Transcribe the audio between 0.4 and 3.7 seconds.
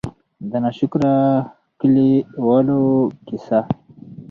د نا شکره کلي والو قيصه: